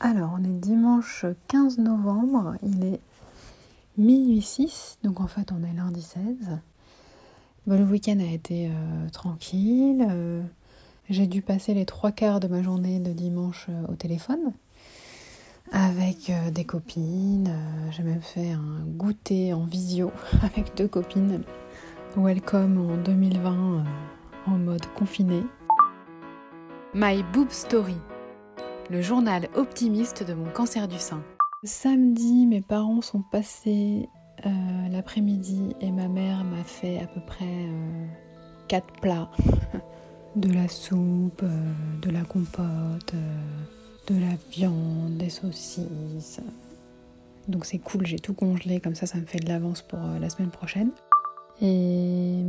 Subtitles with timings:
[0.00, 3.00] Alors, on est dimanche 15 novembre, il est
[3.96, 6.58] minuit 6, donc en fait on est lundi 16.
[7.66, 10.06] le week-end a été euh, tranquille.
[10.10, 10.42] euh,
[11.08, 14.52] j'ai dû passer les trois quarts de ma journée de dimanche euh, au téléphone
[15.72, 17.52] avec des copines.
[17.90, 21.42] j'ai même fait un goûter en visio avec deux copines.
[22.16, 23.80] Welcome en 2020 euh,
[24.46, 25.42] en mode confiné.
[26.94, 27.96] My Boob Story,
[28.90, 31.22] le journal optimiste de mon cancer du sein.
[31.64, 34.08] Samedi, mes parents sont passés
[34.44, 38.06] euh, l'après-midi et ma mère m'a fait à peu près euh,
[38.68, 39.30] quatre plats.
[40.36, 41.72] de la soupe, euh,
[42.02, 46.40] de la compote, euh, de la viande, des saucisses.
[47.48, 50.28] Donc c'est cool, j'ai tout congelé, comme ça ça me fait de l'avance pour la
[50.28, 50.90] semaine prochaine.
[51.62, 52.42] Et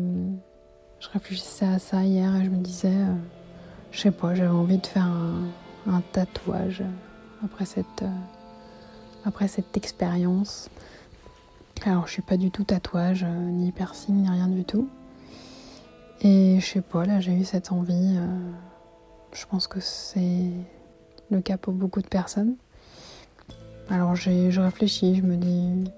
[0.99, 2.97] je réfléchissais à ça hier et je me disais,
[3.91, 5.43] je sais pas, j'avais envie de faire un,
[5.87, 6.83] un tatouage
[7.43, 8.09] après cette, euh,
[9.25, 10.69] après cette expérience.
[11.85, 14.89] Alors je suis pas du tout tatouage, euh, ni piercing, ni rien du tout.
[16.21, 18.15] Et je sais pas, là j'ai eu cette envie.
[18.17, 18.51] euh,
[19.33, 20.51] je pense que c'est
[21.29, 22.55] le cas pour beaucoup de personnes.
[23.89, 25.89] Alors je réfléchis, je me dis,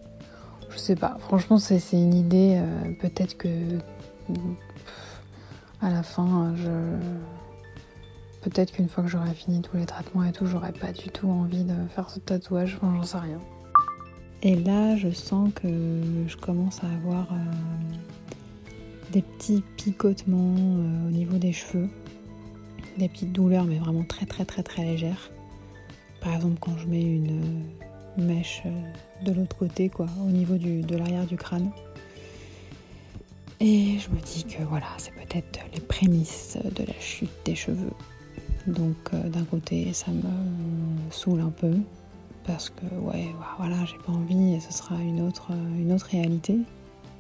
[0.70, 1.18] je sais pas.
[1.20, 2.62] Franchement, c'est, une idée.
[3.00, 3.50] peut-être que
[5.82, 6.70] à la fin, je,
[8.42, 11.30] peut-être qu'une fois que j'aurai fini tous les traitements et tout, j'aurai pas du tout
[11.30, 12.78] envie de faire ce tatouage.
[12.82, 13.40] Enfin, j'en sais rien.
[14.42, 15.68] Et là, je sens que
[16.28, 17.36] je commence à avoir euh,
[19.12, 21.90] des petits picotements euh, au niveau des cheveux,
[22.98, 25.30] des petites douleurs, mais vraiment très très très très légères.
[26.22, 27.42] Par exemple, quand je mets une
[28.18, 28.64] euh, mèche
[29.26, 31.72] de l'autre côté, quoi, au niveau de l'arrière du crâne.
[33.60, 37.92] Et je me dis que voilà, c'est peut-être les prémices de la chute des cheveux.
[38.68, 40.22] Donc euh, d'un côté, ça me
[41.12, 41.74] saoule un peu
[42.46, 46.58] parce que ouais, voilà, j'ai pas envie et ce sera une autre, une autre réalité,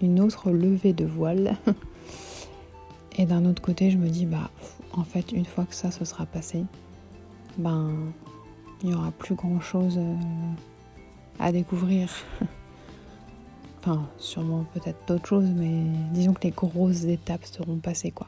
[0.01, 1.55] une autre levée de voile.
[3.17, 4.49] et d'un autre côté, je me dis bah
[4.94, 6.63] en fait, une fois que ça se sera passé,
[7.57, 7.91] ben
[8.83, 9.99] il y aura plus grand chose
[11.39, 12.09] à découvrir.
[13.81, 18.28] Enfin, sûrement peut-être d'autres choses, mais disons que les grosses étapes seront passées quoi.